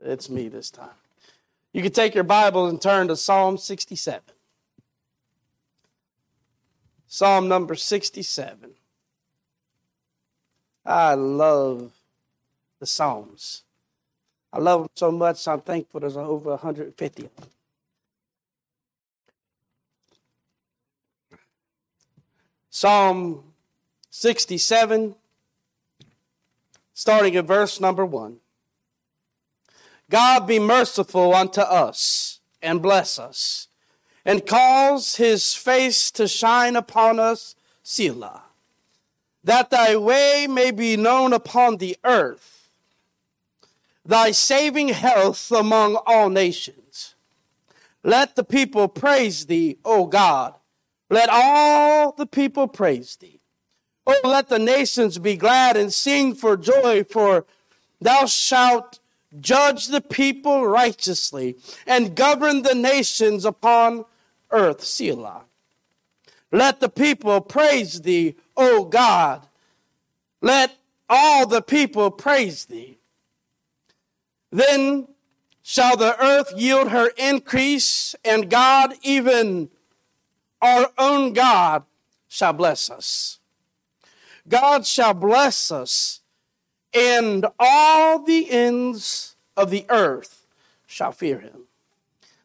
[0.00, 0.90] It's me this time.
[1.72, 4.22] You can take your Bible and turn to Psalm 67.
[7.06, 8.70] Psalm number 67.
[10.84, 11.92] I love
[12.78, 13.62] the Psalms.
[14.52, 17.48] I love them so much, I'm thankful there's over 150 of them.
[22.70, 23.42] Psalm
[24.10, 25.14] 67,
[26.94, 28.36] starting at verse number 1.
[30.10, 33.68] God be merciful unto us and bless us,
[34.24, 38.42] and cause his face to shine upon us, Selah,
[39.44, 42.68] that thy way may be known upon the earth,
[44.04, 47.14] thy saving health among all nations.
[48.02, 50.54] Let the people praise thee, O God.
[51.10, 53.40] Let all the people praise thee.
[54.06, 57.44] Oh, let the nations be glad and sing for joy, for
[58.00, 59.00] thou shalt
[59.40, 61.56] judge the people righteously,
[61.86, 64.04] and govern the nations upon
[64.50, 64.84] earth.
[64.84, 65.44] Selah.
[66.52, 69.46] Let the people praise thee, O God.
[70.40, 70.76] Let
[71.08, 72.98] all the people praise thee.
[74.50, 75.08] Then
[75.62, 79.70] shall the earth yield her increase, and God, even
[80.62, 81.84] our own God,
[82.28, 83.38] shall bless us.
[84.48, 86.20] God shall bless us
[86.94, 90.46] and all the ends of the earth
[90.86, 91.62] shall fear him.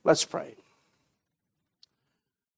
[0.03, 0.55] Let's pray.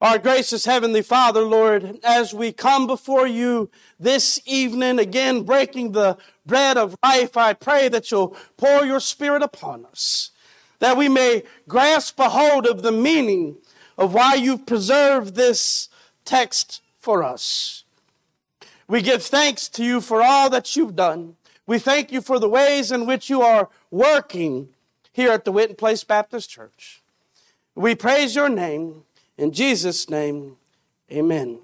[0.04, 6.18] Our gracious Heavenly Father, Lord, as we come before you this evening, again breaking the
[6.46, 10.32] bread of life, I pray that you'll pour your Spirit upon us,
[10.80, 13.56] that we may grasp a hold of the meaning
[13.98, 15.88] of why you've preserved this
[16.26, 17.86] text for us.
[18.90, 21.38] We give thanks to you for all that you've done.
[21.66, 24.70] We thank you for the ways in which you are working
[25.14, 27.02] here at the Witten Place Baptist Church.
[27.76, 29.04] We praise your name.
[29.38, 30.58] In Jesus' name,
[31.12, 31.60] amen.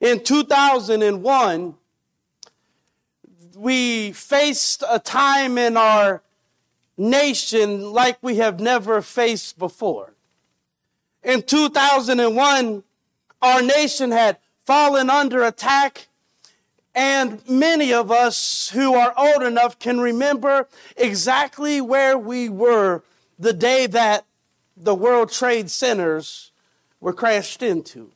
[0.00, 1.74] In 2001,
[3.56, 6.22] we faced a time in our
[6.98, 10.14] nation like we have never faced before.
[11.22, 12.82] In 2001,
[13.40, 16.08] our nation had fallen under attack.
[16.94, 23.02] And many of us who are old enough can remember exactly where we were
[23.38, 24.24] the day that
[24.76, 26.50] the World Trade Centers
[27.00, 28.10] were crashed into.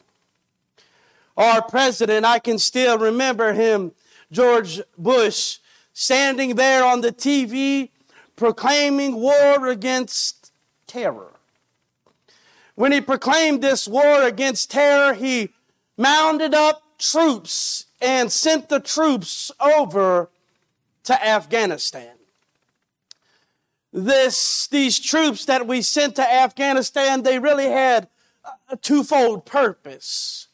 [1.37, 3.93] Our president, I can still remember him,
[4.33, 5.59] George Bush,
[5.93, 7.91] standing there on the TV
[8.35, 10.53] proclaiming war against
[10.87, 11.33] terror.
[12.75, 15.51] When he proclaimed this war against terror, he
[16.01, 20.31] mounted up troops and sent the troops over
[21.05, 22.15] to Afghanistan.
[23.93, 28.09] This, these troops that we sent to Afghanistan, they really had
[28.71, 30.49] a twofold purpose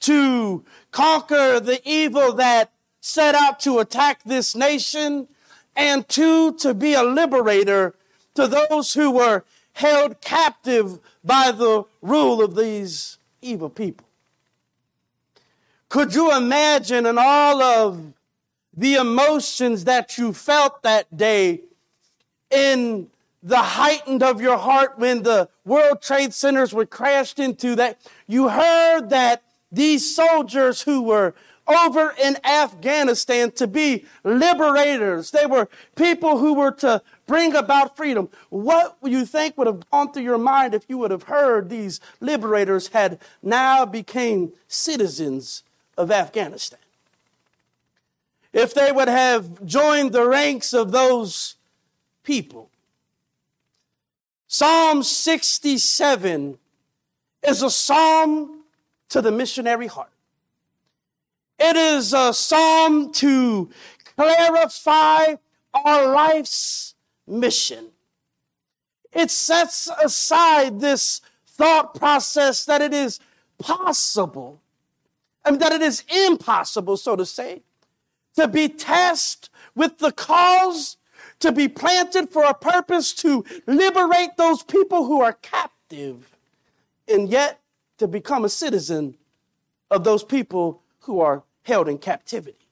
[0.00, 5.28] to conquer the evil that set out to attack this nation,
[5.76, 7.94] and two, to be a liberator
[8.34, 9.44] to those who were
[9.74, 14.07] held captive by the rule of these evil people.
[15.88, 18.12] Could you imagine and all of
[18.76, 21.62] the emotions that you felt that day
[22.50, 23.08] in
[23.42, 28.48] the heightened of your heart when the World Trade Centers were crashed into that you
[28.48, 31.34] heard that these soldiers who were
[31.66, 35.30] over in Afghanistan to be liberators.
[35.30, 38.30] They were people who were to bring about freedom.
[38.48, 41.68] What would you think would have gone through your mind if you would have heard
[41.68, 45.62] these liberators had now became citizens
[45.98, 46.78] of Afghanistan.
[48.52, 51.56] If they would have joined the ranks of those
[52.22, 52.70] people.
[54.46, 56.56] Psalm 67
[57.46, 58.62] is a psalm
[59.10, 60.10] to the missionary heart.
[61.58, 63.68] It is a psalm to
[64.16, 65.34] clarify
[65.74, 66.94] our life's
[67.26, 67.88] mission.
[69.12, 73.18] It sets aside this thought process that it is
[73.58, 74.60] possible
[75.44, 77.62] and that it is impossible, so to say,
[78.36, 80.96] to be tasked with the cause,
[81.40, 86.36] to be planted for a purpose to liberate those people who are captive,
[87.08, 87.60] and yet
[87.98, 89.16] to become a citizen
[89.90, 92.68] of those people who are held in captivity.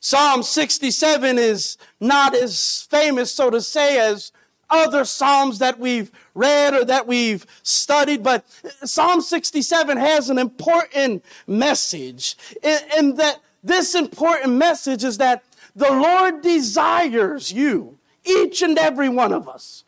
[0.00, 4.32] Psalm 67 is not as famous, so to say, as
[4.70, 8.44] other Psalms that we've read or that we've studied, but
[8.84, 15.42] Psalm 67 has an important message And that this important message is that
[15.74, 19.84] the Lord desires you, each and every one of us,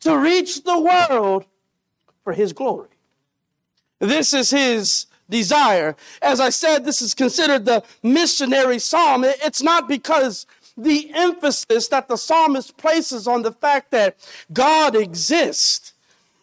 [0.00, 1.44] to reach the world
[2.22, 2.88] for His glory.
[3.98, 5.96] This is His desire.
[6.22, 9.24] As I said, this is considered the missionary psalm.
[9.24, 14.16] It's not because the emphasis that the psalmist places on the fact that
[14.52, 15.92] God exists.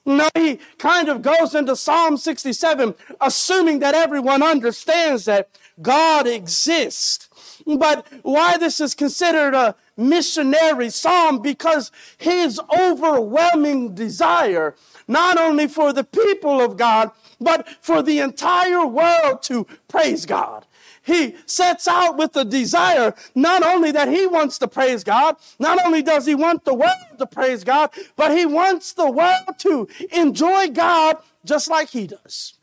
[0.06, 5.50] No, he kind of goes into Psalm 67, assuming that everyone understands that
[5.82, 7.30] God exists.
[7.66, 11.40] But why this is considered a missionary psalm?
[11.40, 14.76] Because his overwhelming desire,
[15.08, 20.66] not only for the people of God, but for the entire world to praise God.
[21.06, 25.86] He sets out with the desire not only that he wants to praise God, not
[25.86, 29.88] only does he want the world to praise God, but he wants the world to
[30.14, 32.54] enjoy God just like he does.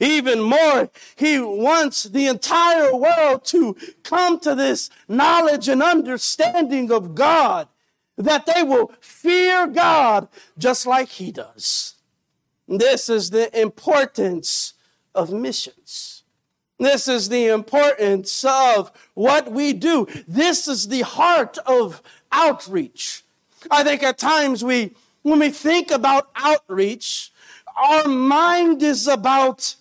[0.00, 7.14] Even more, he wants the entire world to come to this knowledge and understanding of
[7.14, 7.68] God,
[8.16, 10.26] that they will fear God
[10.58, 11.94] just like he does.
[12.66, 14.74] This is the importance
[15.14, 16.11] of missions.
[16.82, 20.08] This is the importance of what we do.
[20.26, 22.02] This is the heart of
[22.32, 23.22] outreach.
[23.70, 27.32] I think at times we, when we think about outreach,
[27.76, 29.76] our mind is about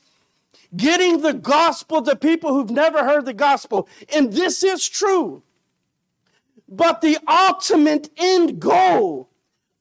[0.77, 3.89] getting the gospel to people who've never heard the gospel.
[4.13, 5.41] And this is true.
[6.69, 9.27] But the ultimate end goal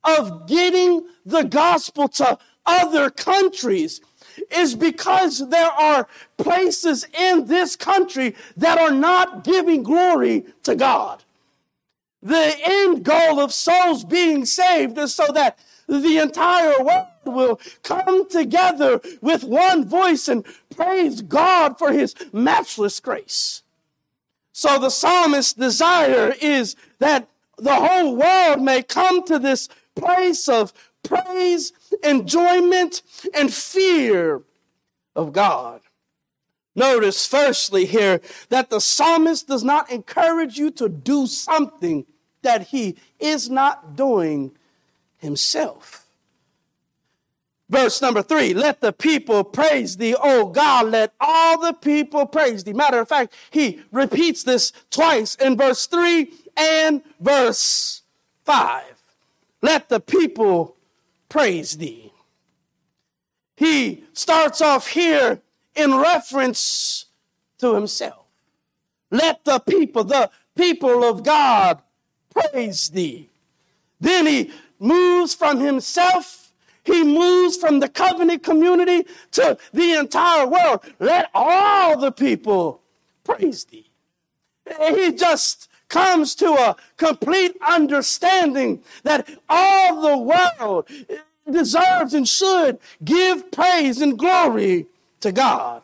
[0.03, 4.01] of getting the gospel to other countries
[4.53, 11.23] is because there are places in this country that are not giving glory to God.
[12.23, 18.29] The end goal of souls being saved is so that the entire world will come
[18.29, 20.45] together with one voice and
[20.75, 23.63] praise God for his matchless grace.
[24.53, 30.73] So the psalmist's desire is that the whole world may come to this place of
[31.03, 31.73] praise,
[32.05, 33.03] enjoyment,
[33.35, 34.43] and fear
[35.17, 35.81] of God.
[36.75, 42.07] Notice, firstly, here that the psalmist does not encourage you to do something
[42.43, 44.53] that he is not doing
[45.19, 46.07] himself.
[47.69, 52.65] Verse number three, let the people praise thee, O God, let all the people praise
[52.65, 52.73] thee.
[52.73, 58.03] Matter of fact, he repeats this twice in verse three and verse
[58.45, 59.01] five.
[59.63, 60.77] Let the people
[61.31, 62.13] praise thee.
[63.57, 65.41] He starts off here
[65.75, 67.07] in reference
[67.59, 68.27] to himself.
[69.11, 71.81] Let the people, the people of God,
[72.31, 73.31] praise thee.
[73.99, 76.53] Then he moves from himself,
[76.85, 80.81] he moves from the covenant community to the entire world.
[80.99, 82.83] Let all the people
[83.25, 83.91] praise thee.
[84.89, 90.89] He just comes to a complete understanding that all the world
[91.51, 94.87] deserves and should give praise and glory
[95.21, 95.83] to God.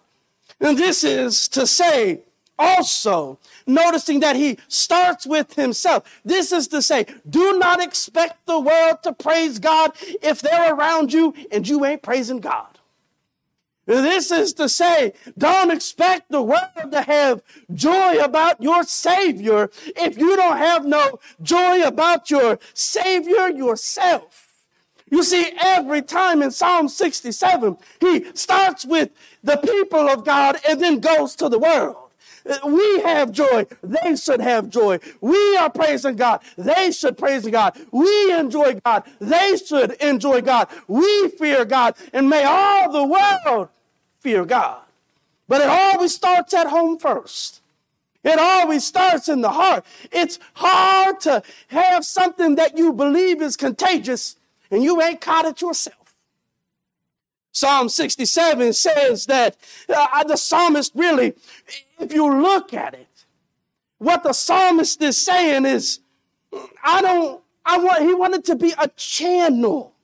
[0.60, 2.22] And this is to say
[2.58, 6.20] also, noticing that he starts with himself.
[6.24, 9.92] This is to say, do not expect the world to praise God
[10.22, 12.75] if they're around you and you ain't praising God.
[13.87, 20.19] This is to say, don't expect the world to have joy about your Savior if
[20.19, 24.47] you don't have no joy about your Savior yourself.
[25.09, 29.11] You see, every time in Psalm 67, he starts with
[29.45, 31.97] the people of God and then goes to the world.
[32.64, 33.66] We have joy.
[33.83, 34.99] They should have joy.
[35.21, 36.43] We are praising God.
[36.57, 37.76] They should praise God.
[37.90, 39.05] We enjoy God.
[39.21, 40.69] They should enjoy God.
[40.87, 41.97] We fear God.
[42.12, 43.69] And may all the world
[44.26, 44.80] fear God.
[45.47, 47.61] But it always starts at home first.
[48.25, 49.85] It always starts in the heart.
[50.11, 54.35] It's hard to have something that you believe is contagious
[54.68, 56.16] and you ain't caught it yourself.
[57.52, 59.56] Psalm 67 says that
[59.88, 61.35] uh, the psalmist really,
[62.00, 63.06] if you look at it,
[63.99, 66.00] what the psalmist is saying is,
[66.83, 69.95] I don't, I want, he wanted to be a channel.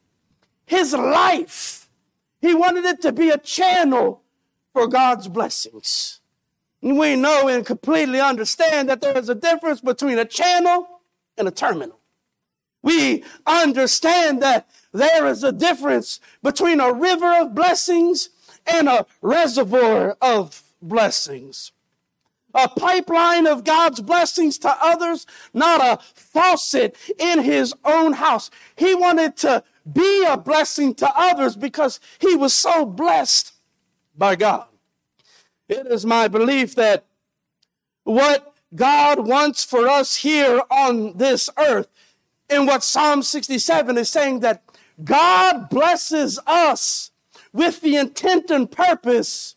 [0.64, 1.81] His life,
[2.42, 4.22] he wanted it to be a channel
[4.74, 6.20] for God's blessings.
[6.82, 11.00] We know and completely understand that there is a difference between a channel
[11.38, 12.00] and a terminal.
[12.82, 18.30] We understand that there is a difference between a river of blessings
[18.66, 21.70] and a reservoir of blessings.
[22.54, 28.50] A pipeline of God's blessings to others, not a faucet in his own house.
[28.74, 33.52] He wanted to be a blessing to others because he was so blessed
[34.16, 34.66] by God.
[35.68, 37.04] It is my belief that
[38.04, 41.88] what God wants for us here on this earth.
[42.48, 44.62] And what Psalm 67 is saying that
[45.02, 47.10] God blesses us
[47.52, 49.56] with the intent and purpose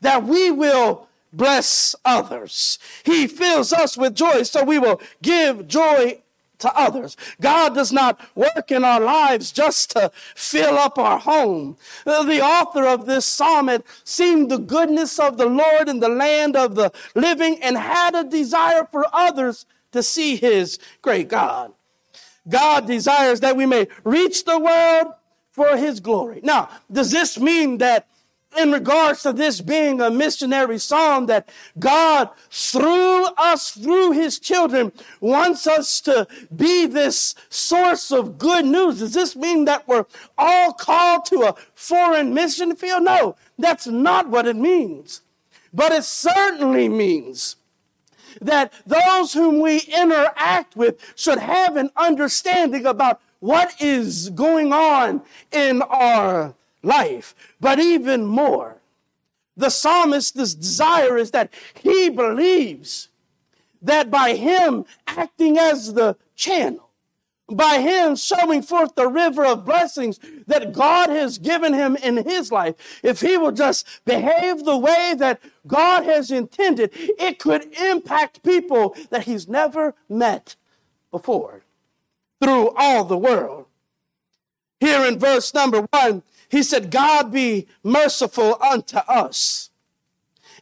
[0.00, 2.78] that we will bless others.
[3.04, 6.22] He fills us with joy, so we will give joy
[6.58, 7.16] to others.
[7.40, 11.76] God does not work in our lives just to fill up our home.
[12.04, 16.56] The author of this psalm had seen the goodness of the Lord in the land
[16.56, 21.72] of the living and had a desire for others to see his great God.
[22.48, 25.08] God desires that we may reach the world
[25.50, 26.40] for his glory.
[26.42, 28.06] Now, does this mean that
[28.56, 31.48] in regards to this being a missionary psalm that
[31.78, 39.00] God, through us, through his children, wants us to be this source of good news.
[39.00, 40.06] Does this mean that we're
[40.38, 43.04] all called to a foreign mission field?
[43.04, 45.22] No, that's not what it means.
[45.72, 47.56] But it certainly means
[48.40, 55.22] that those whom we interact with should have an understanding about what is going on
[55.52, 56.54] in our
[56.86, 57.34] life.
[57.60, 58.78] But even more,
[59.56, 63.08] the psalmist's desire is that he believes
[63.82, 66.90] that by him acting as the channel,
[67.48, 72.50] by him showing forth the river of blessings that God has given him in his
[72.50, 78.42] life, if he will just behave the way that God has intended, it could impact
[78.42, 80.56] people that he's never met
[81.10, 81.62] before
[82.42, 83.66] through all the world.
[84.80, 89.70] Here in verse number one, he said, God be merciful unto us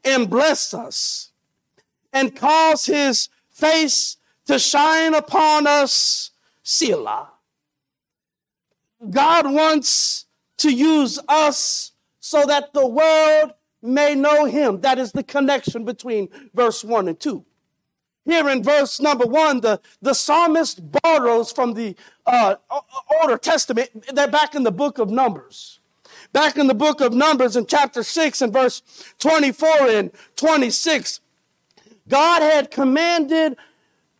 [0.04, 1.32] and bless us
[2.12, 6.30] and cause his face to shine upon us,
[6.62, 7.30] Selah.
[9.10, 10.26] God wants
[10.58, 14.80] to use us so that the world may know him.
[14.80, 17.44] That is the connection between verse 1 and 2.
[18.24, 21.94] Here in verse number one, the, the psalmist borrows from the
[22.26, 22.56] uh,
[23.20, 23.90] Older Testament.
[24.14, 25.80] They're back in the book of Numbers.
[26.32, 28.82] Back in the book of Numbers in chapter 6 and verse
[29.18, 31.20] 24 and 26,
[32.08, 33.56] God had commanded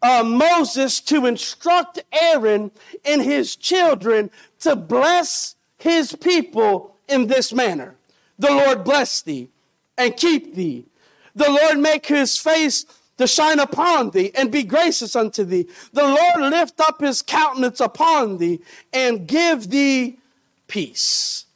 [0.03, 2.71] uh, Moses to instruct Aaron
[3.05, 4.31] and his children
[4.61, 7.97] to bless his people in this manner.
[8.39, 9.49] The Lord bless thee
[9.97, 10.87] and keep thee.
[11.35, 12.85] The Lord make his face
[13.19, 15.69] to shine upon thee and be gracious unto thee.
[15.93, 18.61] The Lord lift up his countenance upon thee
[18.93, 20.19] and give thee
[20.67, 21.47] peace.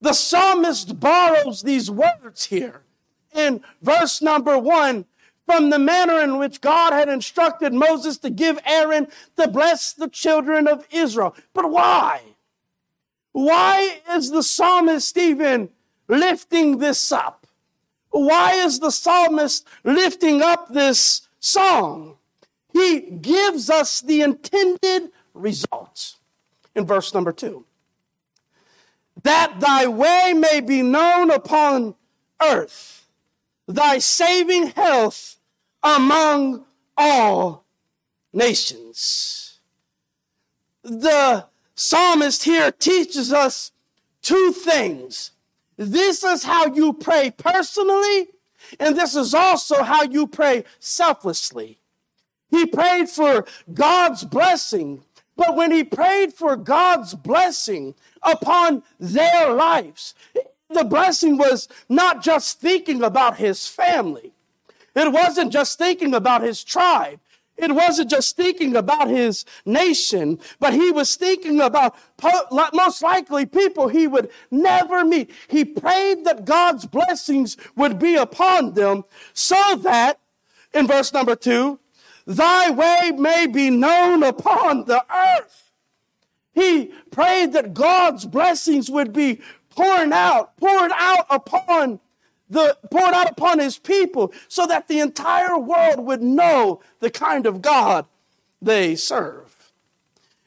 [0.00, 2.82] The psalmist borrows these words here
[3.34, 5.06] in verse number one
[5.46, 9.06] from the manner in which God had instructed Moses to give Aaron
[9.36, 11.34] to bless the children of Israel.
[11.54, 12.20] But why?
[13.32, 15.68] Why is the psalmist even
[16.08, 17.35] lifting this up?
[18.16, 22.16] Why is the psalmist lifting up this song?
[22.72, 26.16] He gives us the intended results
[26.74, 27.66] in verse number two.
[29.22, 31.94] That thy way may be known upon
[32.42, 33.06] earth,
[33.68, 35.36] thy saving health
[35.82, 36.64] among
[36.96, 37.66] all
[38.32, 39.58] nations.
[40.82, 43.72] The psalmist here teaches us
[44.22, 45.32] two things
[45.76, 48.28] this is how you pray personally,
[48.80, 51.78] and this is also how you pray selflessly.
[52.50, 55.02] He prayed for God's blessing,
[55.36, 60.14] but when he prayed for God's blessing upon their lives,
[60.70, 64.32] the blessing was not just thinking about his family.
[64.94, 67.20] It wasn't just thinking about his tribe.
[67.56, 71.96] It wasn't just thinking about his nation, but he was thinking about
[72.74, 75.30] most likely people he would never meet.
[75.48, 80.20] He prayed that God's blessings would be upon them so that,
[80.74, 81.80] in verse number two,
[82.26, 85.72] thy way may be known upon the earth.
[86.52, 92.00] He prayed that God's blessings would be poured out, poured out upon
[92.48, 97.46] the, poured out upon his people so that the entire world would know the kind
[97.46, 98.06] of God
[98.62, 99.72] they serve.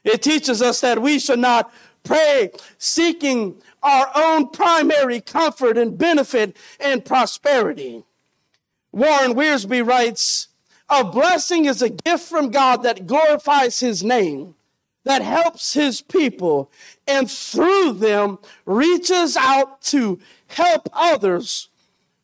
[0.04, 1.72] It teaches us that we should not
[2.04, 8.04] pray seeking our own primary comfort and benefit and prosperity.
[8.92, 10.48] Warren Wiersbe writes,
[10.90, 14.56] a blessing is a gift from God that glorifies his name,
[15.04, 16.72] that helps his people,
[17.08, 21.69] and through them reaches out to help others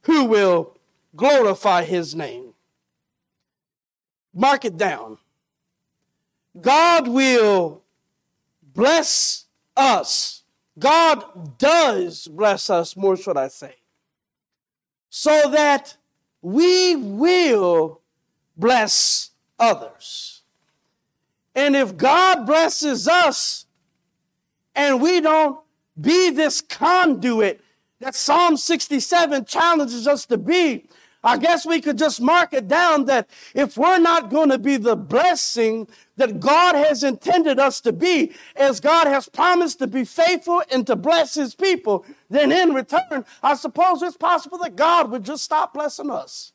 [0.05, 0.77] who will
[1.15, 2.53] glorify his name.
[4.33, 5.17] Mark it down.
[6.59, 7.81] God will
[8.62, 9.45] bless
[9.75, 10.43] us.
[10.77, 13.75] God does bless us, more should I say,
[15.09, 15.97] so that
[16.41, 18.01] we will
[18.57, 20.41] bless others.
[21.55, 23.65] And if God blesses us
[24.75, 25.59] and we don't
[26.00, 27.62] be this conduit
[28.05, 30.85] that Psalm 67 challenges us to be,
[31.24, 34.77] I guess we could just mark it down that if we're not going to be
[34.77, 40.05] the blessing that God has intended us to be, as God has promised to be
[40.05, 45.09] faithful and to bless his people, then in return, I suppose it's possible that God
[45.09, 46.51] would just stop blessing us.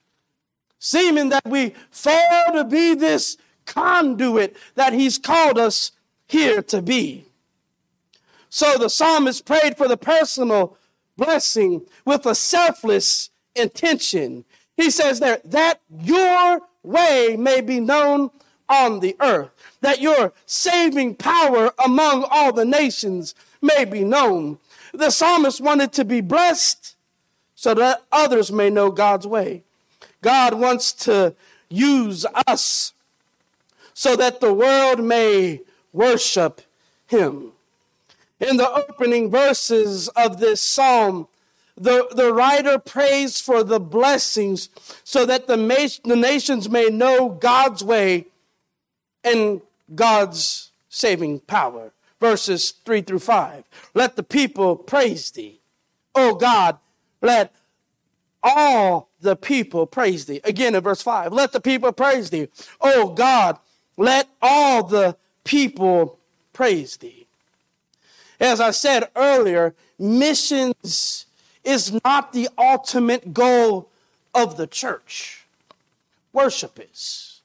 [0.79, 5.91] Seeming that we fail to be this conduit that he's called us
[6.29, 7.25] here to be.
[8.51, 10.77] So the psalmist prayed for the personal
[11.21, 14.45] blessing with a selfless intention.
[14.77, 18.31] He says there, that your way may be known
[18.69, 19.51] on the earth,
[19.83, 24.59] that your saving power among all the nations may be known.
[24.95, 26.97] The psalmist wanted to be blessed
[27.55, 29.65] so that others may know God's way.
[30.23, 31.35] God wants to
[31.69, 32.95] use us
[33.93, 35.61] so that the world may
[35.93, 36.63] worship
[37.07, 37.53] him.
[38.41, 41.29] In the opening verses of this psalm,
[41.77, 44.69] the, the writer prays for the blessings
[45.05, 45.57] so that the,
[46.05, 48.27] the nations may know God's way
[49.25, 49.61] and
[49.95, 51.93] God's saving power.
[52.21, 53.65] Verses 3 through 5.
[53.95, 55.61] Let the people praise thee.
[56.15, 56.79] O God,
[57.23, 57.55] let
[58.43, 60.41] all the people praise thee.
[60.45, 61.33] Again in verse 5.
[61.33, 62.49] Let the people praise thee.
[62.81, 63.59] O God,
[63.97, 66.19] let all the people
[66.53, 67.20] praise thee.
[68.41, 71.27] As I said earlier, missions
[71.63, 73.91] is not the ultimate goal
[74.35, 75.45] of the church.
[76.33, 77.43] Worship is.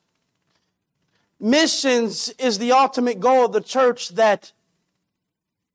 [1.38, 4.54] Missions is the ultimate goal of the church that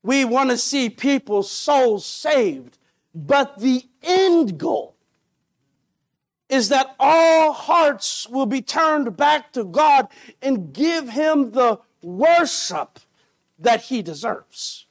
[0.01, 2.79] we want to see people's souls saved.
[3.13, 4.95] But the end goal
[6.49, 10.07] is that all hearts will be turned back to God
[10.41, 12.99] and give Him the worship
[13.59, 14.85] that He deserves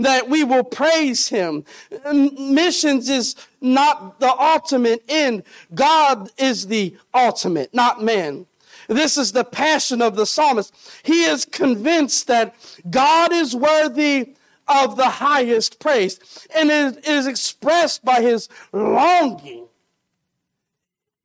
[0.00, 1.64] that we will praise him.
[2.12, 5.42] Missions is not the ultimate end.
[5.74, 8.46] God is the ultimate, not man.
[8.88, 10.74] This is the passion of the psalmist.
[11.04, 12.54] He is convinced that
[12.90, 14.34] God is worthy
[14.66, 16.18] of the highest praise.
[16.54, 19.66] And it is expressed by his longing.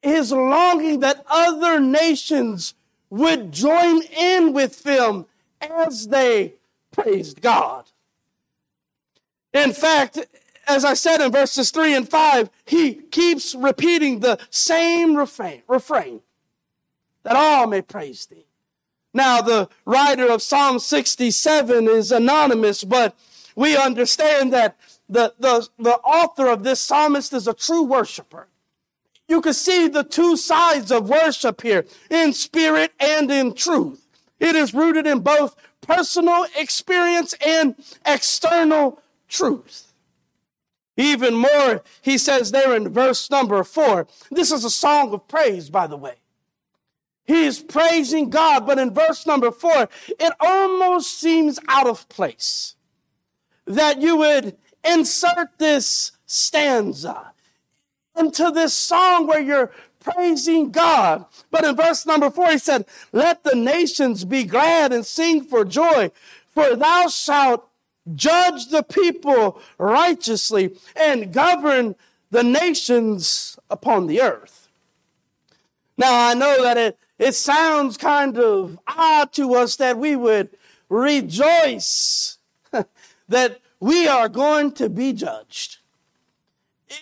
[0.01, 2.75] His longing that other nations
[3.09, 5.25] would join in with them
[5.61, 6.55] as they
[6.91, 7.85] praised God.
[9.55, 10.19] In fact,
[10.67, 16.19] as I said in verses 3 and 5, he keeps repeating the same refrain, refrain
[17.23, 18.47] that all may praise thee.
[19.13, 23.15] Now, the writer of Psalm 67 is anonymous, but
[23.55, 24.75] we understand that
[25.07, 28.47] the, the, the author of this psalmist is a true worshiper.
[29.29, 34.05] You can see the two sides of worship here, in spirit and in truth.
[34.37, 39.01] It is rooted in both personal experience and external
[39.35, 39.93] truth.
[40.97, 44.07] Even more, he says there in verse number four.
[44.31, 46.15] This is a song of praise, by the way.
[47.25, 52.75] He is praising God, but in verse number four, it almost seems out of place
[53.65, 54.55] that you would
[54.87, 57.31] insert this stanza
[58.17, 61.25] into this song where you're praising God.
[61.49, 65.65] But in verse number four, he said, Let the nations be glad and sing for
[65.65, 66.11] joy,
[66.53, 67.67] for thou shalt
[68.13, 71.95] judge the people righteously, and govern
[72.31, 74.67] the nations upon the earth.
[75.97, 80.49] Now, I know that it, it sounds kind of odd to us that we would
[80.89, 82.37] rejoice
[83.29, 85.77] that we are going to be judged.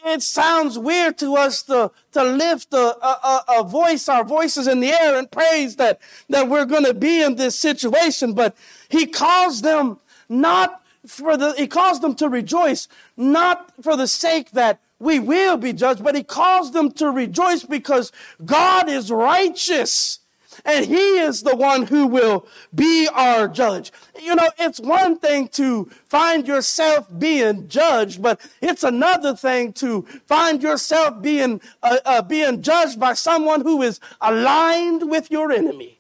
[0.06, 4.80] It sounds weird to us to, to lift a, a, a voice, our voices in
[4.80, 8.56] the air and praise that, that we're going to be in this situation, but
[8.90, 12.88] he calls them not for the, he calls them to rejoice,
[13.18, 17.64] not for the sake that we will be judged, but he calls them to rejoice
[17.64, 18.12] because
[18.46, 20.20] God is righteous
[20.66, 23.92] and he is the one who will be our judge.
[24.22, 30.04] You know, it's one thing to find yourself being judged, but it's another thing to
[30.26, 36.00] find yourself being, uh, uh, being judged by someone who is aligned with your enemy.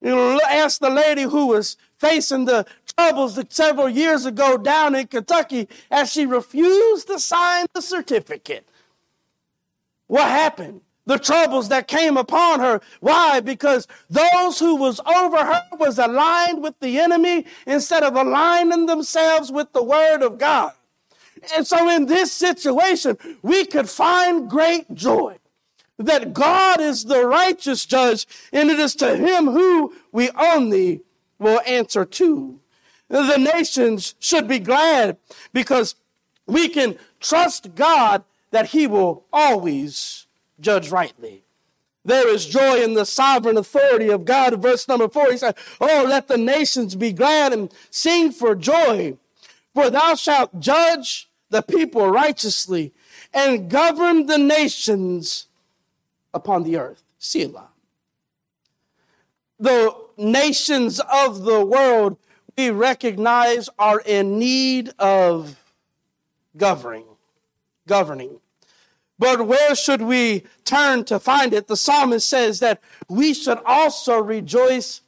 [0.00, 4.94] You know, ask the lady who was facing the troubles that several years ago down
[4.94, 8.66] in Kentucky as she refused to sign the certificate.
[10.06, 10.80] What happened?
[11.04, 12.80] The troubles that came upon her.
[13.00, 13.40] Why?
[13.40, 19.52] Because those who was over her was aligned with the enemy instead of aligning themselves
[19.52, 20.72] with the word of God.
[21.54, 25.38] And so in this situation, we could find great joy
[25.98, 31.02] that God is the righteous judge, and it is to him who we only
[31.38, 32.58] will answer to.
[33.08, 35.16] The nations should be glad
[35.52, 35.94] because
[36.46, 40.26] we can trust God that he will always
[40.60, 41.42] judge rightly.
[42.04, 44.62] There is joy in the sovereign authority of God.
[44.62, 49.16] Verse number four, he said, Oh, let the nations be glad and sing for joy,
[49.74, 52.92] for thou shalt judge the people righteously
[53.34, 55.46] and govern the nations
[56.32, 57.02] upon the earth.
[57.18, 57.68] Selah.
[59.58, 62.18] The nations of the world
[62.56, 65.62] we recognize are in need of
[66.56, 67.04] governing.
[67.86, 68.40] Governing.
[69.18, 71.68] But where should we turn to find it?
[71.68, 75.00] The psalmist says that we should also rejoice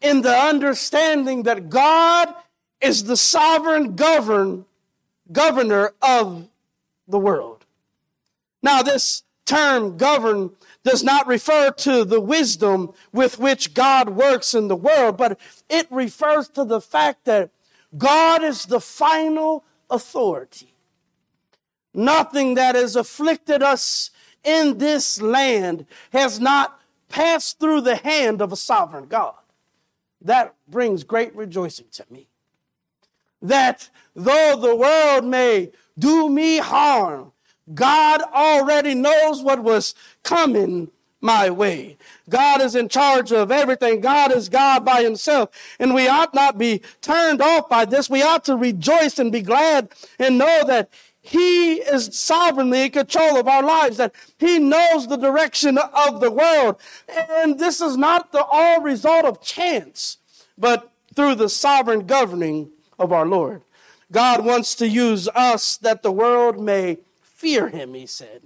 [0.00, 2.34] in the understanding that God
[2.80, 4.66] is the sovereign govern,
[5.30, 6.48] governor of
[7.06, 7.64] the world.
[8.62, 10.50] Now, this term govern
[10.84, 15.86] does not refer to the wisdom with which God works in the world, but it
[15.90, 17.50] refers to the fact that
[17.96, 20.74] God is the final authority.
[21.94, 24.10] Nothing that has afflicted us
[24.42, 29.34] in this land has not passed through the hand of a sovereign God.
[30.20, 32.28] That brings great rejoicing to me.
[33.40, 37.32] That though the world may do me harm,
[37.72, 41.96] God already knows what was coming my way.
[42.28, 44.00] God is in charge of everything.
[44.00, 45.48] God is God by himself.
[45.78, 48.10] And we ought not be turned off by this.
[48.10, 50.90] We ought to rejoice and be glad and know that
[51.24, 56.30] he is sovereignly in control of our lives, that He knows the direction of the
[56.30, 56.78] world.
[57.08, 60.18] And this is not the all result of chance,
[60.58, 63.62] but through the sovereign governing of our Lord.
[64.12, 66.98] God wants to use us that the world may
[67.44, 68.44] fear Him, He said.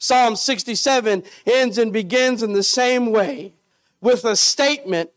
[0.00, 3.54] Psalm 67 ends and begins in the same way
[4.00, 5.10] with a statement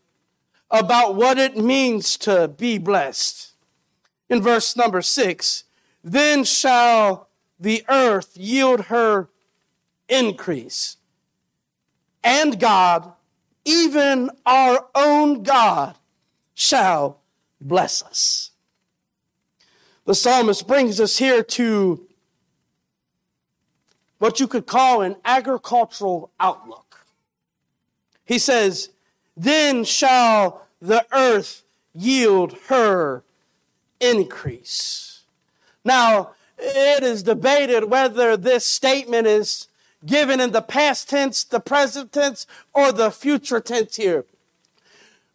[0.70, 3.50] about what it means to be blessed.
[4.30, 5.64] In verse number six,
[6.04, 9.28] then shall the earth yield her
[10.08, 10.98] increase.
[12.22, 13.12] And God,
[13.64, 15.96] even our own God,
[16.54, 17.22] shall
[17.60, 18.52] bless us.
[20.04, 22.07] The psalmist brings us here to
[24.18, 27.06] what you could call an agricultural outlook.
[28.24, 28.90] He says,
[29.36, 31.62] Then shall the earth
[31.94, 33.22] yield her
[34.00, 35.22] increase.
[35.84, 39.68] Now, it is debated whether this statement is
[40.04, 44.24] given in the past tense, the present tense, or the future tense here.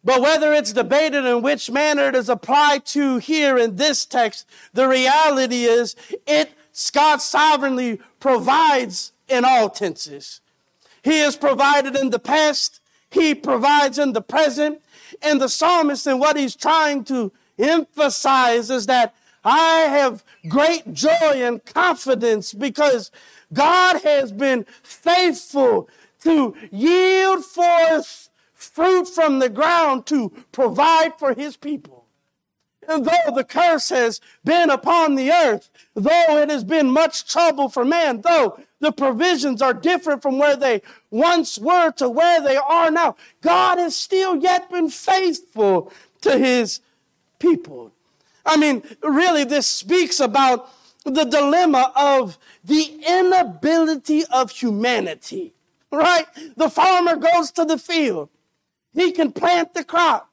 [0.02, 4.46] But whether it's debated in which manner it is applied to here in this text,
[4.74, 6.52] the reality is it,
[6.92, 10.40] God sovereignly provides in all tenses.
[11.02, 12.80] He has provided in the past.
[13.10, 14.80] He provides in the present.
[15.22, 21.10] And the psalmist and what he's trying to emphasize is that I have great joy
[21.34, 23.10] and confidence because
[23.52, 25.88] God has been faithful
[26.22, 32.03] to yield forth fruit from the ground to provide for his people.
[32.86, 37.84] Though the curse has been upon the earth, though it has been much trouble for
[37.84, 42.90] man, though the provisions are different from where they once were to where they are
[42.90, 45.92] now, God has still yet been faithful
[46.22, 46.80] to his
[47.38, 47.92] people.
[48.46, 50.70] I mean, really, this speaks about
[51.04, 55.54] the dilemma of the inability of humanity,
[55.90, 56.26] right?
[56.56, 58.28] The farmer goes to the field.
[58.92, 60.30] He can plant the crop.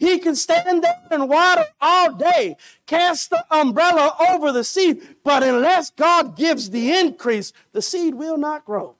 [0.00, 5.42] He can stand there and water all day, cast the umbrella over the seed, but
[5.42, 8.96] unless God gives the increase, the seed will not grow.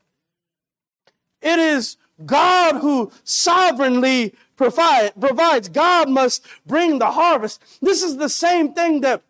[1.40, 5.70] It is God who sovereignly provide, provides.
[5.70, 7.62] God must bring the harvest.
[7.80, 9.22] This is the same thing that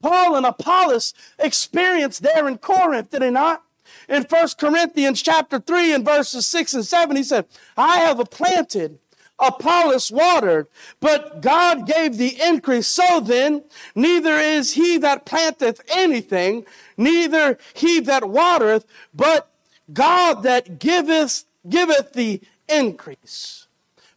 [0.00, 3.64] Paul and Apollos experienced there in Corinth, did he not?
[4.08, 9.00] In 1 Corinthians chapter 3 and verses 6 and 7, he said, I have planted,
[9.42, 10.68] Apollos watered,
[11.00, 12.86] but God gave the increase.
[12.86, 16.64] So then, neither is he that planteth anything,
[16.96, 19.50] neither he that watereth, but
[19.92, 23.66] God that giveth, giveth the increase.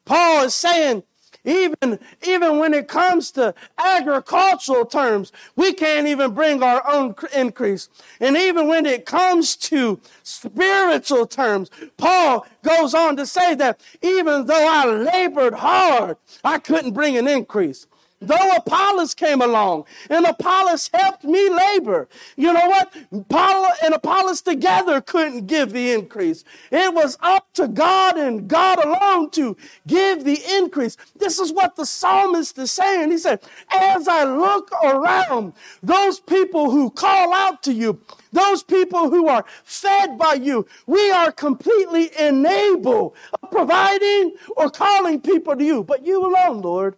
[0.05, 1.03] Paul is saying,
[1.45, 7.89] even, even when it comes to agricultural terms, we can't even bring our own increase.
[8.19, 14.45] And even when it comes to spiritual terms, Paul goes on to say that even
[14.45, 17.88] though I labored hard, I couldn't bring an increase.
[18.25, 22.93] Though Apollos came along and Apollos helped me labor, you know what?
[23.29, 26.43] Paul and Apollos together couldn't give the increase.
[26.71, 29.55] It was up to God and God alone to
[29.88, 30.97] give the increase.
[31.17, 33.11] This is what the psalmist is saying.
[33.11, 37.99] He said, as I look around, those people who call out to you,
[38.31, 45.21] those people who are fed by you, we are completely enabled of providing or calling
[45.21, 46.95] people to you, but you alone, Lord.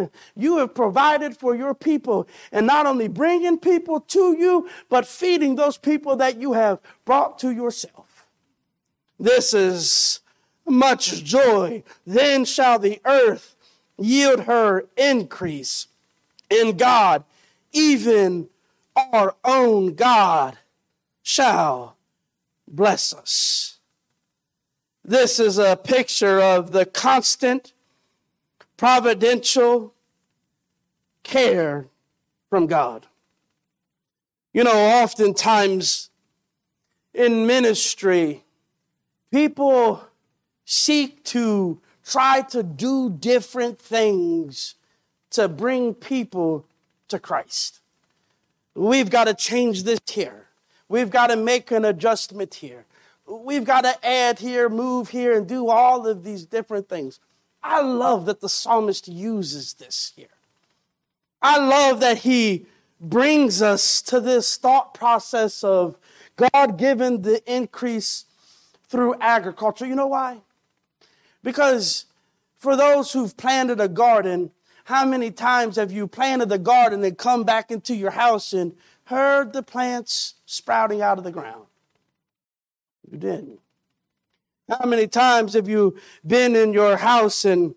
[0.36, 5.56] You have provided for your people and not only bringing people to you, but feeding
[5.56, 8.26] those people that you have brought to yourself.
[9.18, 10.20] This is
[10.66, 11.82] much joy.
[12.06, 13.54] Then shall the earth
[13.98, 15.88] yield her increase
[16.48, 17.24] in God,
[17.72, 18.48] even
[18.96, 20.58] our own God
[21.22, 21.96] shall
[22.66, 23.78] bless us.
[25.04, 27.72] This is a picture of the constant
[28.80, 29.92] providential
[31.22, 31.84] care
[32.48, 33.06] from God.
[34.54, 36.08] You know, oftentimes
[37.12, 38.42] in ministry,
[39.30, 40.02] people
[40.64, 44.76] seek to try to do different things
[45.32, 46.64] to bring people
[47.08, 47.80] to Christ.
[48.74, 50.46] We've got to change this here.
[50.88, 52.86] We've got to make an adjustment here.
[53.26, 57.20] We've got to add here, move here, and do all of these different things.
[57.62, 60.28] I love that the psalmist uses this here.
[61.42, 62.66] I love that he
[63.00, 65.96] brings us to this thought process of
[66.36, 68.26] God giving the increase
[68.88, 69.86] through agriculture.
[69.86, 70.40] You know why?
[71.42, 72.06] Because
[72.56, 74.50] for those who've planted a garden,
[74.84, 78.74] how many times have you planted a garden and come back into your house and
[79.04, 81.66] heard the plants sprouting out of the ground?
[83.10, 83.60] You didn't.
[84.70, 87.74] How many times have you been in your house and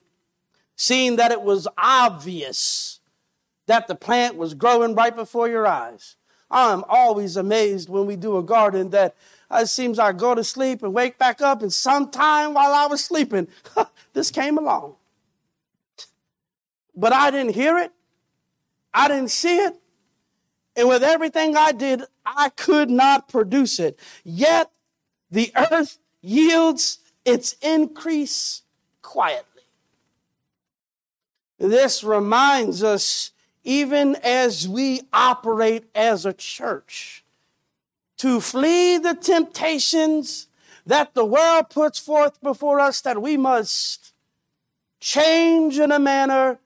[0.76, 3.00] seen that it was obvious
[3.66, 6.18] that the plant was growing right before your eyes?
[6.52, 9.16] I'm always amazed when we do a garden that
[9.52, 13.04] it seems I go to sleep and wake back up, and sometime while I was
[13.04, 13.48] sleeping,
[14.14, 14.96] this came along.
[16.96, 17.92] But I didn't hear it,
[18.94, 19.76] I didn't see it,
[20.76, 23.98] and with everything I did, I could not produce it.
[24.24, 24.70] Yet
[25.32, 28.64] the earth yields its increase
[29.04, 29.62] quietly.
[31.60, 33.32] This reminds us,
[33.64, 37.24] even as we operate as a church,
[38.18, 40.48] to flee the temptations
[40.86, 44.14] that the world puts forth before us, that we must
[45.00, 46.60] change in a manner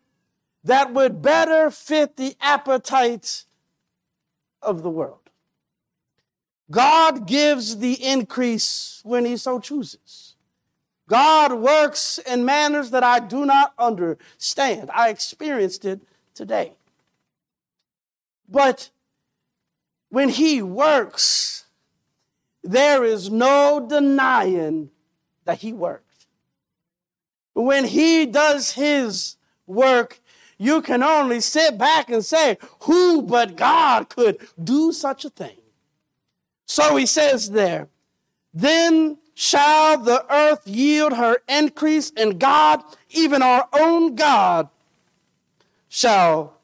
[0.63, 3.45] that would better fit the appetites
[4.61, 5.26] of the world.
[6.69, 10.35] God gives the increase when He so chooses.
[11.07, 14.91] God works in manners that I do not understand.
[14.93, 16.01] I experienced it
[16.33, 16.73] today.
[18.49, 18.89] But
[20.09, 21.65] when He works,
[22.63, 24.89] there is no denying
[25.45, 26.27] that He worked.
[27.53, 30.19] When He does His work,
[30.57, 35.56] you can only sit back and say, Who but God could do such a thing?
[36.67, 37.87] So he says there,
[38.53, 44.69] then shall the earth yield her increase, and God, even our own God,
[45.87, 46.57] shall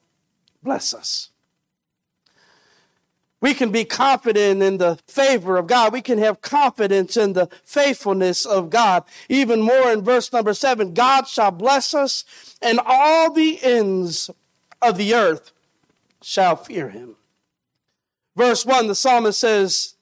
[0.62, 1.30] bless us.
[3.40, 5.92] We can be confident in the favor of God.
[5.94, 9.04] We can have confidence in the faithfulness of God.
[9.28, 12.26] Even more in verse number seven God shall bless us,
[12.62, 14.30] and all the ends
[14.82, 15.52] of the earth
[16.22, 17.16] shall fear him.
[18.36, 19.96] Verse 1, the psalmist says,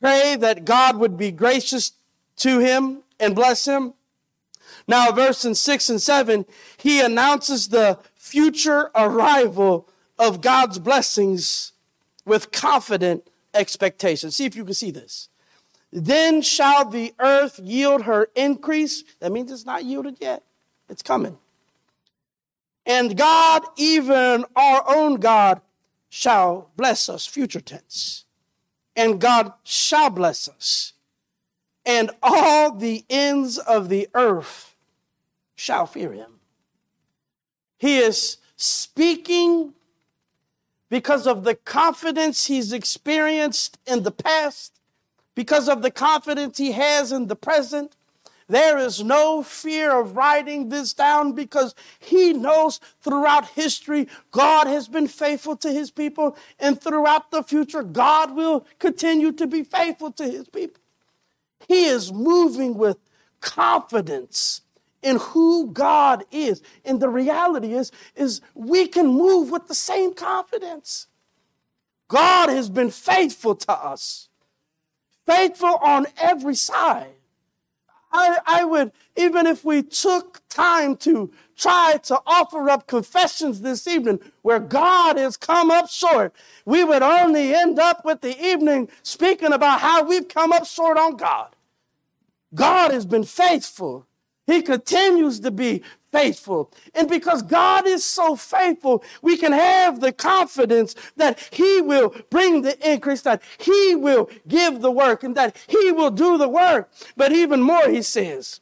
[0.00, 1.92] Pray that God would be gracious
[2.36, 3.94] to him and bless him.
[4.86, 6.46] Now, verse in 6 and 7,
[6.78, 11.72] he announces the future arrival of God's blessings
[12.24, 14.30] with confident expectation.
[14.30, 15.28] See if you can see this.
[15.92, 19.04] Then shall the earth yield her increase.
[19.20, 20.42] That means it's not yielded yet,
[20.88, 21.38] it's coming.
[22.84, 25.60] And God, even our own God,
[26.08, 28.24] shall bless us, future tense.
[28.96, 30.92] And God shall bless us.
[31.86, 34.74] And all the ends of the earth
[35.54, 36.40] shall fear him.
[37.78, 39.74] He is speaking
[40.88, 44.80] because of the confidence he's experienced in the past,
[45.34, 47.94] because of the confidence he has in the present,
[48.48, 54.88] there is no fear of writing this down because he knows throughout history God has
[54.88, 60.12] been faithful to his people, and throughout the future, God will continue to be faithful
[60.12, 60.80] to his people.
[61.66, 62.96] He is moving with
[63.40, 64.62] confidence
[65.02, 66.62] in who God is.
[66.84, 71.06] And the reality is, is we can move with the same confidence.
[72.08, 74.28] God has been faithful to us,
[75.26, 77.17] faithful on every side.
[78.12, 83.86] I, I would, even if we took time to try to offer up confessions this
[83.88, 88.88] evening where God has come up short, we would only end up with the evening
[89.02, 91.48] speaking about how we've come up short on God.
[92.54, 94.06] God has been faithful.
[94.46, 96.70] He continues to be faithful.
[96.94, 102.62] And because God is so faithful, we can have the confidence that He will bring
[102.62, 106.90] the increase, that He will give the work, and that He will do the work.
[107.16, 108.60] But even more, He says,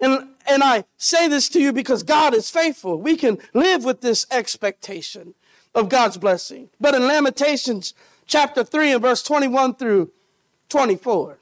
[0.00, 2.98] and, and I say this to you because God is faithful.
[2.98, 5.34] We can live with this expectation
[5.74, 6.70] of God's blessing.
[6.80, 7.94] But in Lamentations
[8.26, 10.10] chapter 3 and verse 21 through
[10.70, 11.38] 24,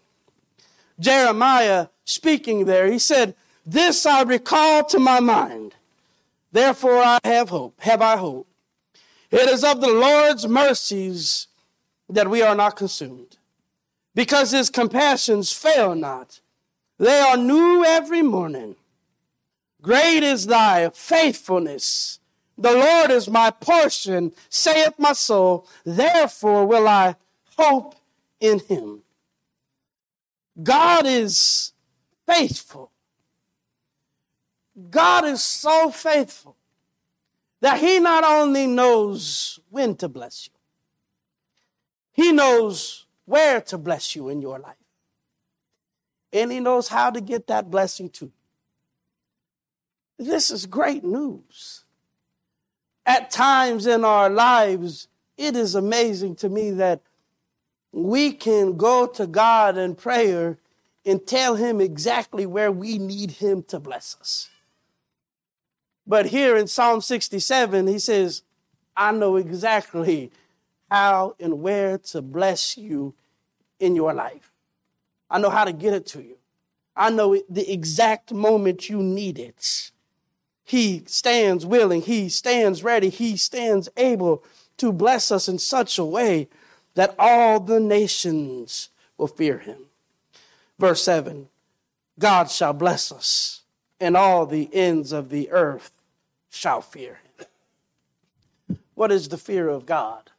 [0.98, 3.36] Jeremiah speaking there, he said,
[3.70, 5.74] this I recall to my mind.
[6.52, 7.74] Therefore I have hope.
[7.80, 8.46] Have I hope?
[9.30, 11.48] It is of the Lord's mercies
[12.08, 13.36] that we are not consumed,
[14.14, 16.40] because his compassions fail not.
[16.98, 18.76] They are new every morning.
[19.82, 22.18] Great is thy faithfulness.
[22.56, 25.68] The Lord is my portion, saith my soul.
[25.84, 27.16] Therefore will I
[27.56, 27.94] hope
[28.40, 29.02] in him.
[30.60, 31.72] God is
[32.26, 32.90] faithful.
[34.90, 36.56] God is so faithful
[37.60, 40.52] that He not only knows when to bless you,
[42.12, 44.76] He knows where to bless you in your life.
[46.32, 48.32] And He knows how to get that blessing to you.
[50.18, 51.84] This is great news.
[53.06, 57.00] At times in our lives, it is amazing to me that
[57.92, 60.58] we can go to God in prayer
[61.06, 64.50] and tell Him exactly where we need Him to bless us.
[66.08, 68.42] But here in Psalm 67, he says,
[68.96, 70.32] I know exactly
[70.90, 73.14] how and where to bless you
[73.78, 74.50] in your life.
[75.30, 76.38] I know how to get it to you.
[76.96, 79.92] I know the exact moment you need it.
[80.64, 84.42] He stands willing, He stands ready, He stands able
[84.78, 86.48] to bless us in such a way
[86.94, 89.84] that all the nations will fear Him.
[90.78, 91.48] Verse 7
[92.18, 93.62] God shall bless us,
[94.00, 95.92] and all the ends of the earth
[96.50, 98.78] shall fear him.
[98.94, 100.30] What is the fear of God?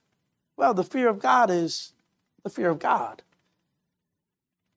[0.57, 1.93] Well, the fear of God is
[2.43, 3.21] the fear of God.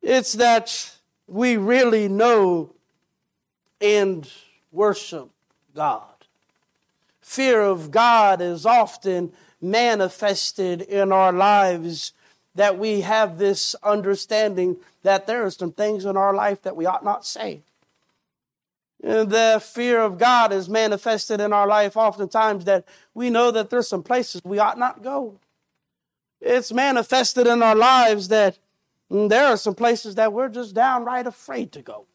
[0.01, 2.73] It's that we really know
[3.81, 4.29] and
[4.71, 5.31] worship
[5.75, 6.05] God.
[7.21, 12.13] Fear of God is often manifested in our lives
[12.55, 16.87] that we have this understanding that there are some things in our life that we
[16.87, 17.63] ought not say.
[19.03, 23.89] The fear of God is manifested in our life oftentimes that we know that there's
[23.89, 25.41] some places we ought not go.
[26.41, 28.59] It's manifested in our lives that
[29.11, 32.07] mm, there are some places that we're just downright afraid to go,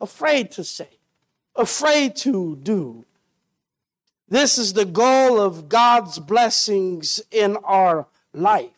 [0.00, 0.98] afraid to say,
[1.56, 3.04] afraid to do.
[4.28, 8.70] This is the goal of God's blessings in our life,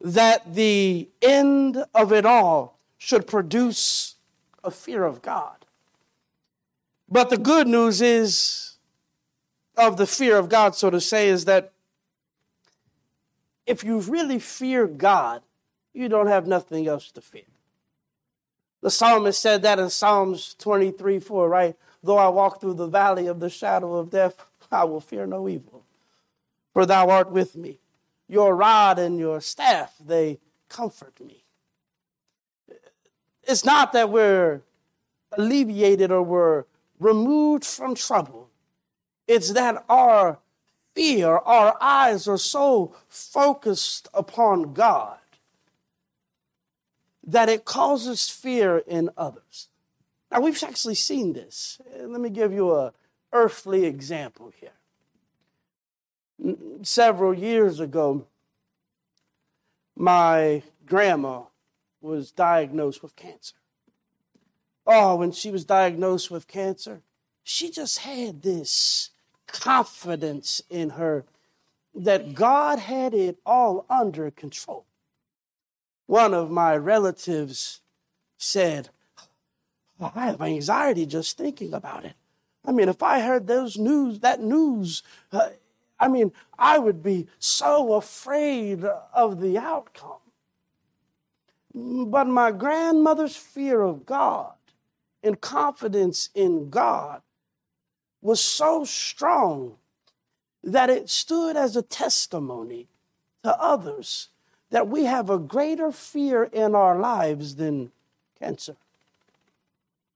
[0.00, 4.14] that the end of it all should produce
[4.62, 5.63] a fear of God.
[7.14, 8.74] But the good news is,
[9.76, 11.70] of the fear of God, so to say, is that
[13.66, 15.42] if you really fear God,
[15.92, 17.44] you don't have nothing else to fear.
[18.80, 21.76] The psalmist said that in Psalms 23 4, right?
[22.02, 25.48] Though I walk through the valley of the shadow of death, I will fear no
[25.48, 25.84] evil,
[26.72, 27.78] for thou art with me.
[28.28, 31.44] Your rod and your staff, they comfort me.
[33.44, 34.62] It's not that we're
[35.38, 36.64] alleviated or we're
[36.98, 38.50] removed from trouble.
[39.26, 40.38] It's that our
[40.94, 45.18] fear, our eyes are so focused upon God
[47.26, 49.68] that it causes fear in others.
[50.30, 51.80] Now, we've actually seen this.
[51.96, 52.92] Let me give you a
[53.32, 54.70] earthly example here.
[56.82, 58.26] Several years ago,
[59.96, 61.42] my grandma
[62.00, 63.54] was diagnosed with cancer.
[64.86, 67.00] Oh, when she was diagnosed with cancer,
[67.42, 69.10] she just had this
[69.46, 71.24] confidence in her
[71.94, 74.84] that God had it all under control.
[76.06, 77.80] One of my relatives
[78.36, 78.90] said,
[80.00, 82.14] oh, I have anxiety just thinking about it.
[82.64, 85.50] I mean, if I heard those news, that news, uh,
[86.00, 90.18] I mean, I would be so afraid of the outcome.
[91.74, 94.54] But my grandmother's fear of God
[95.24, 97.22] and confidence in God
[98.20, 99.76] was so strong
[100.62, 102.88] that it stood as a testimony
[103.42, 104.28] to others
[104.70, 107.92] that we have a greater fear in our lives than
[108.38, 108.76] cancer.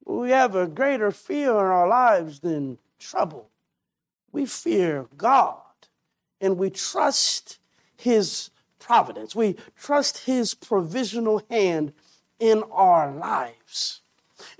[0.04, 3.50] We have a greater fear in our lives than trouble.
[4.32, 5.60] We fear God
[6.40, 7.58] and we trust
[7.96, 9.36] His providence.
[9.36, 11.92] We trust His provisional hand
[12.38, 14.00] in our lives.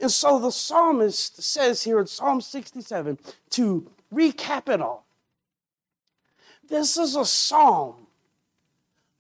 [0.01, 3.19] And so the psalmist says here in Psalm 67
[3.51, 5.07] to recap it all.
[6.69, 8.07] This is a psalm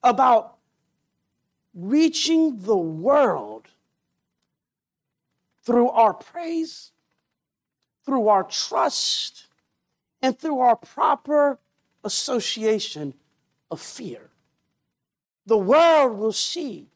[0.02, 0.56] about
[1.74, 3.68] reaching the world
[5.62, 6.92] through our praise,
[8.04, 9.46] through our trust,
[10.22, 11.58] and through our proper
[12.04, 13.14] association
[13.70, 14.30] of fear.
[15.46, 16.88] The world will see.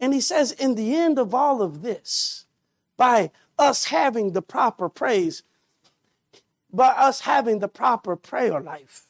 [0.00, 2.43] And he says, in the end of all of this,
[2.96, 5.42] by us having the proper praise,
[6.72, 9.06] by us having the proper prayer life,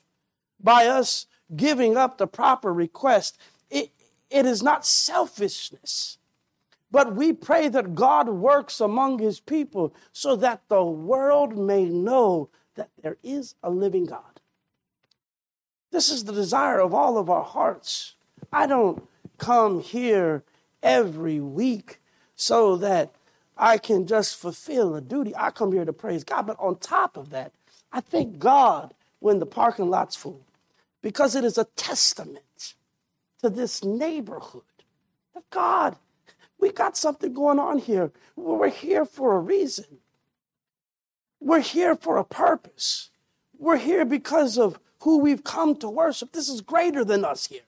[0.60, 3.38] by us giving up the proper request,
[3.70, 3.90] it,
[4.30, 6.18] it is not selfishness.
[6.90, 12.50] But we pray that God works among his people so that the world may know
[12.76, 14.40] that there is a living God.
[15.90, 18.14] This is the desire of all of our hearts.
[18.52, 19.06] I don't
[19.38, 20.44] come here
[20.82, 22.00] every week
[22.36, 23.12] so that
[23.56, 25.34] I can just fulfill a duty.
[25.36, 26.46] I come here to praise God.
[26.46, 27.52] But on top of that,
[27.92, 30.44] I thank God when the parking lot's full
[31.02, 32.74] because it is a testament
[33.42, 34.62] to this neighborhood
[35.34, 35.96] that God,
[36.58, 38.10] we got something going on here.
[38.36, 39.98] We're here for a reason.
[41.40, 43.10] We're here for a purpose.
[43.58, 46.32] We're here because of who we've come to worship.
[46.32, 47.60] This is greater than us here.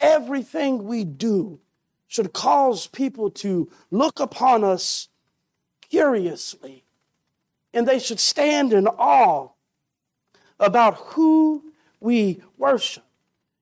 [0.00, 1.60] Everything we do
[2.08, 5.08] should cause people to look upon us
[5.90, 6.84] curiously,
[7.72, 9.48] and they should stand in awe
[10.60, 13.04] about who we worship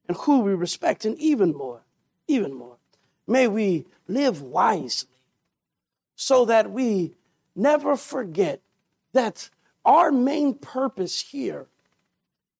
[0.08, 1.82] and who we respect, and even more,
[2.26, 2.76] even more,
[3.26, 5.08] may we live wisely
[6.16, 7.14] so that we
[7.54, 8.60] never forget
[9.12, 9.48] that
[9.84, 11.66] our main purpose here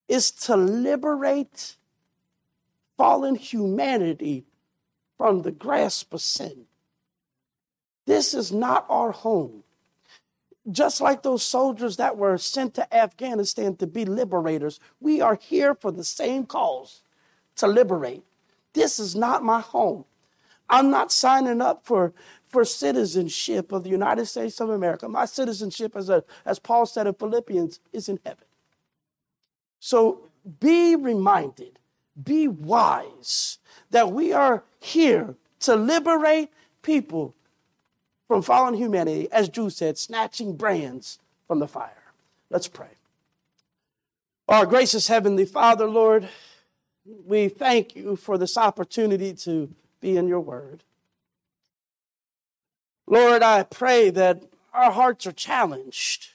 [0.09, 1.77] is to liberate
[2.97, 4.45] fallen humanity
[5.23, 6.65] from the grasp of sin.
[8.07, 9.63] This is not our home.
[10.69, 15.77] Just like those soldiers that were sent to Afghanistan to be liberators, we are here
[15.77, 17.03] for the same cause
[17.55, 18.25] to liberate.
[18.73, 20.07] This is not my home.
[20.69, 22.13] I'm not signing up for,
[22.49, 25.09] for citizenship of the United States of America.
[25.09, 28.47] My citizenship, as, a, as Paul said in Philippians, is in heaven.
[29.79, 30.27] So
[30.59, 31.79] be reminded,
[32.21, 33.59] be wise
[33.93, 36.51] that we are here to liberate
[36.83, 37.35] people
[38.27, 42.13] from fallen humanity, as Drew said, snatching brands from the fire.
[42.51, 42.89] Let's pray.
[44.49, 46.29] Our gracious Heavenly Father, Lord,
[47.27, 50.83] we thank you for this opportunity to be in your word.
[53.07, 56.29] Lord, I pray that our hearts are challenged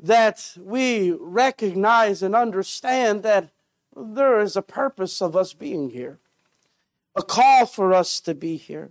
[0.00, 3.50] that we recognize and understand that
[3.96, 6.18] there is a purpose of us being here,
[7.14, 8.90] a call for us to be here,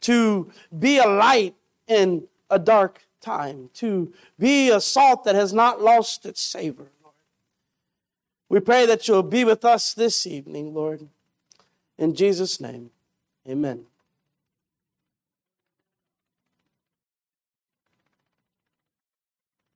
[0.00, 1.54] to be a light
[1.86, 6.90] in a dark time, to be a salt that has not lost its savor.
[8.48, 11.08] We pray that you'll be with us this evening, Lord.
[11.98, 12.90] In Jesus' name,
[13.48, 13.86] amen.